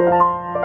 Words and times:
Música 0.00 0.59